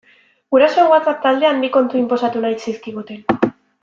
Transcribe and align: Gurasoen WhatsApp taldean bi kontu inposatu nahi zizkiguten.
Gurasoen 0.53 0.87
WhatsApp 0.93 1.19
taldean 1.27 1.61
bi 1.67 1.71
kontu 1.77 1.99
inposatu 2.03 2.41
nahi 2.47 2.57
zizkiguten. 2.65 3.53